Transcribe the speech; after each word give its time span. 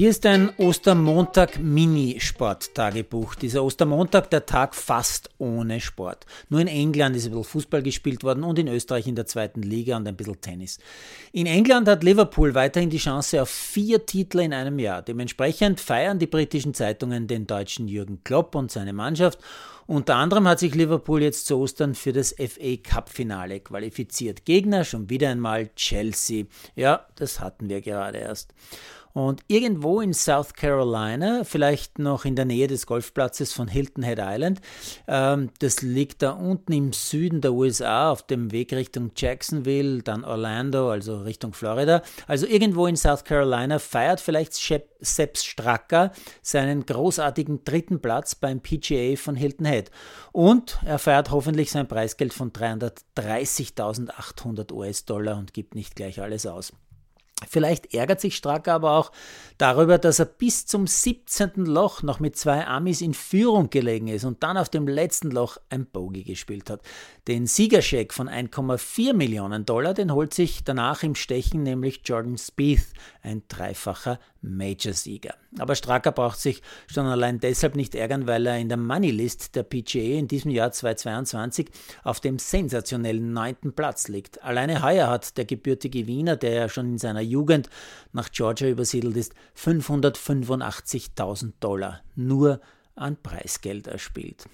Hier 0.00 0.08
ist 0.08 0.24
ein 0.24 0.48
Ostermontag-Mini-Sport-Tagebuch. 0.56 3.34
Dieser 3.34 3.62
Ostermontag, 3.62 4.30
der 4.30 4.46
Tag 4.46 4.74
fast 4.74 5.28
ohne 5.36 5.78
Sport. 5.78 6.24
Nur 6.48 6.62
in 6.62 6.68
England 6.68 7.16
ist 7.16 7.26
ein 7.26 7.32
bisschen 7.32 7.44
Fußball 7.44 7.82
gespielt 7.82 8.24
worden 8.24 8.42
und 8.42 8.58
in 8.58 8.68
Österreich 8.68 9.06
in 9.06 9.14
der 9.14 9.26
zweiten 9.26 9.60
Liga 9.60 9.98
und 9.98 10.08
ein 10.08 10.16
bisschen 10.16 10.40
Tennis. 10.40 10.78
In 11.32 11.44
England 11.44 11.86
hat 11.86 12.02
Liverpool 12.02 12.54
weiterhin 12.54 12.88
die 12.88 12.96
Chance 12.96 13.42
auf 13.42 13.50
vier 13.50 14.06
Titel 14.06 14.38
in 14.38 14.54
einem 14.54 14.78
Jahr. 14.78 15.02
Dementsprechend 15.02 15.80
feiern 15.80 16.18
die 16.18 16.26
britischen 16.26 16.72
Zeitungen 16.72 17.26
den 17.26 17.46
deutschen 17.46 17.86
Jürgen 17.86 18.24
Klopp 18.24 18.54
und 18.54 18.70
seine 18.70 18.94
Mannschaft. 18.94 19.38
Unter 19.86 20.16
anderem 20.16 20.48
hat 20.48 20.60
sich 20.60 20.74
Liverpool 20.74 21.20
jetzt 21.20 21.46
zu 21.46 21.58
Ostern 21.58 21.94
für 21.94 22.14
das 22.14 22.34
FA 22.38 22.76
Cup-Finale 22.82 23.60
qualifiziert. 23.60 24.46
Gegner 24.46 24.84
schon 24.84 25.10
wieder 25.10 25.28
einmal 25.28 25.68
Chelsea. 25.74 26.46
Ja, 26.74 27.04
das 27.16 27.40
hatten 27.40 27.68
wir 27.68 27.82
gerade 27.82 28.16
erst. 28.16 28.54
Und 29.12 29.42
irgendwo 29.48 30.00
in 30.00 30.14
South 30.14 30.54
Carolina, 30.54 31.42
vielleicht 31.44 31.98
noch 31.98 32.24
in 32.24 32.36
der 32.36 32.44
Nähe 32.44 32.68
des 32.68 32.86
Golfplatzes 32.86 33.52
von 33.52 33.66
Hilton 33.68 34.04
Head 34.04 34.18
Island, 34.20 34.60
ähm, 35.08 35.50
das 35.58 35.82
liegt 35.82 36.22
da 36.22 36.30
unten 36.30 36.72
im 36.72 36.92
Süden 36.92 37.40
der 37.40 37.52
USA 37.52 38.10
auf 38.10 38.26
dem 38.26 38.52
Weg 38.52 38.72
Richtung 38.72 39.10
Jacksonville, 39.16 40.02
dann 40.02 40.24
Orlando, 40.24 40.90
also 40.90 41.22
Richtung 41.22 41.52
Florida. 41.52 42.02
Also 42.26 42.46
irgendwo 42.46 42.86
in 42.86 42.96
South 42.96 43.24
Carolina 43.24 43.78
feiert 43.78 44.20
vielleicht 44.20 44.54
Sepp 44.54 45.38
Stracker 45.38 46.12
seinen 46.42 46.86
großartigen 46.86 47.64
dritten 47.64 48.00
Platz 48.00 48.34
beim 48.34 48.60
PGA 48.60 49.16
von 49.16 49.34
Hilton 49.34 49.66
Head. 49.66 49.90
Und 50.32 50.78
er 50.84 50.98
feiert 50.98 51.30
hoffentlich 51.30 51.70
sein 51.70 51.88
Preisgeld 51.88 52.32
von 52.32 52.52
330.800 52.52 54.72
US-Dollar 54.72 55.38
und 55.38 55.52
gibt 55.52 55.74
nicht 55.74 55.96
gleich 55.96 56.20
alles 56.20 56.46
aus. 56.46 56.72
Vielleicht 57.48 57.94
ärgert 57.94 58.20
sich 58.20 58.36
Stracker 58.36 58.74
aber 58.74 58.92
auch 58.92 59.12
darüber, 59.58 59.98
dass 59.98 60.18
er 60.18 60.26
bis 60.26 60.66
zum 60.66 60.86
17. 60.86 61.66
Loch 61.66 62.02
noch 62.02 62.20
mit 62.20 62.36
zwei 62.36 62.66
Amis 62.66 63.00
in 63.00 63.14
Führung 63.14 63.70
gelegen 63.70 64.08
ist 64.08 64.24
und 64.24 64.42
dann 64.42 64.56
auf 64.56 64.68
dem 64.68 64.86
letzten 64.86 65.30
Loch 65.30 65.58
ein 65.68 65.86
Bogey 65.86 66.22
gespielt 66.24 66.70
hat. 66.70 66.82
Den 67.28 67.46
Siegerscheck 67.46 68.12
von 68.12 68.28
1,4 68.28 69.14
Millionen 69.14 69.64
Dollar, 69.64 69.94
den 69.94 70.12
holt 70.12 70.34
sich 70.34 70.64
danach 70.64 71.02
im 71.02 71.14
Stechen 71.14 71.62
nämlich 71.62 72.00
Jordan 72.04 72.38
Spieth, 72.38 72.86
ein 73.22 73.42
dreifacher 73.48 74.18
Major-Sieger. 74.42 75.34
Aber 75.58 75.74
Stracker 75.74 76.12
braucht 76.12 76.38
sich 76.38 76.62
schon 76.86 77.06
allein 77.06 77.40
deshalb 77.40 77.76
nicht 77.76 77.94
ärgern, 77.94 78.26
weil 78.26 78.46
er 78.46 78.58
in 78.58 78.68
der 78.68 78.78
Moneylist 78.78 79.54
der 79.56 79.64
PGA 79.64 80.18
in 80.18 80.28
diesem 80.28 80.50
Jahr 80.50 80.72
2022 80.72 81.68
auf 82.04 82.20
dem 82.20 82.38
sensationellen 82.38 83.32
neunten 83.32 83.72
Platz 83.74 84.08
liegt. 84.08 84.42
Alleine 84.42 84.82
heuer 84.82 85.08
hat 85.08 85.36
der 85.36 85.44
gebürtige 85.44 86.06
Wiener, 86.06 86.36
der 86.36 86.52
ja 86.52 86.68
schon 86.68 86.92
in 86.92 86.98
seiner 86.98 87.20
Jugend 87.30 87.70
nach 88.12 88.30
Georgia 88.30 88.68
übersiedelt 88.68 89.16
ist, 89.16 89.32
585.000 89.56 91.52
Dollar 91.60 92.02
nur 92.16 92.60
an 92.94 93.16
Preisgeld 93.22 93.86
erspielt. 93.86 94.46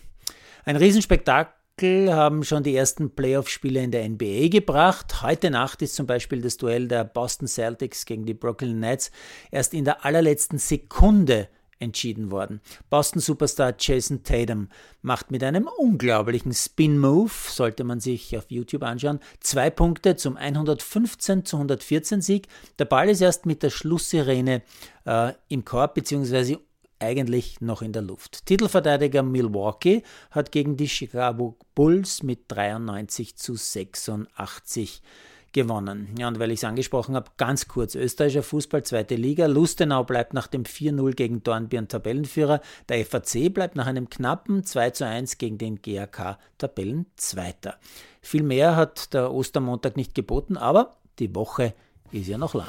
Ein 0.65 0.77
Riesenspektakel 0.77 2.15
haben 2.15 2.45
schon 2.45 2.63
die 2.63 2.77
ersten 2.77 3.11
Playoff-Spiele 3.11 3.83
in 3.83 3.91
der 3.91 4.09
NBA 4.09 4.49
gebracht. 4.49 5.23
Heute 5.23 5.51
Nacht 5.51 5.83
ist 5.83 5.95
zum 5.95 6.07
Beispiel 6.07 6.41
das 6.41 6.57
Duell 6.57 6.89
der 6.89 7.05
Boston 7.05 7.49
Celtics 7.49 8.07
gegen 8.07 8.25
die 8.25 8.35
Brooklyn 8.35 8.81
Nets 8.81 9.11
erst 9.51 9.75
in 9.75 9.85
der 9.85 10.05
allerletzten 10.05 10.59
Sekunde 10.59 11.49
entschieden 11.79 12.31
worden. 12.31 12.61
Boston 12.91 13.21
Superstar 13.21 13.75
Jason 13.79 14.23
Tatum 14.23 14.69
macht 15.03 15.31
mit 15.31 15.43
einem 15.43 15.69
unglaublichen 15.79 16.53
Spin-Move, 16.53 17.31
sollte 17.49 17.85
man 17.85 18.01
sich 18.01 18.37
auf 18.37 18.47
YouTube 18.49 18.83
anschauen, 18.83 19.21
zwei 19.41 19.71
Punkte 19.71 20.17
zum 20.17 20.37
115 20.37 21.45
zu 21.45 21.57
114 21.57 22.23
Sieg. 22.23 22.49
Der 22.79 22.87
Ball 22.87 23.09
ist 23.09 23.21
erst 23.21 23.47
mit 23.47 23.63
der 23.63 23.71
Schlusssirene 23.71 24.63
äh, 25.05 25.33
im 25.49 25.65
Korb 25.65 25.95
bzw 25.95 26.59
eigentlich 26.99 27.61
noch 27.61 27.83
in 27.83 27.93
der 27.93 28.03
Luft. 28.03 28.47
Titelverteidiger 28.47 29.23
Milwaukee 29.23 30.03
hat 30.31 30.53
gegen 30.53 30.77
die 30.77 30.89
Chicago 30.89 31.57
Bulls 31.75 32.23
mit 32.23 32.45
93 32.49 33.37
zu 33.37 33.55
86 33.55 35.03
gewonnen. 35.57 36.15
Ja, 36.19 36.29
und 36.29 36.39
weil 36.39 36.51
ich 36.51 36.61
es 36.61 36.65
angesprochen 36.65 37.17
habe, 37.17 37.31
ganz 37.39 37.67
kurz, 37.67 37.95
österreichischer 37.95 38.43
Fußball, 38.43 38.83
zweite 38.83 39.15
Liga. 39.15 39.47
Lustenau 39.47 40.05
bleibt 40.05 40.35
nach 40.35 40.49
dem 40.49 40.65
4-0 40.65 41.15
gegen 41.15 41.43
Dornbirn 41.43 41.89
Tabellenführer. 41.89 42.61
Der 42.91 43.05
FAC 43.07 43.53
bleibt 43.53 43.75
nach 43.75 43.87
einem 43.87 44.11
knappen 44.11 44.65
2-1 44.65 45.39
gegen 45.39 45.57
den 45.57 45.81
GAK 45.81 46.37
Tabellenzweiter. 46.59 47.77
Viel 48.21 48.43
mehr 48.43 48.77
hat 48.77 49.15
der 49.15 49.33
Ostermontag 49.33 49.97
nicht 49.97 50.15
geboten, 50.15 50.59
aber 50.59 50.97
die 51.19 51.35
Woche 51.35 51.73
ist 52.13 52.29
ja 52.29 52.37
noch 52.37 52.55
lang. 52.55 52.69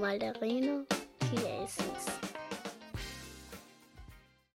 Malderino 0.00 0.84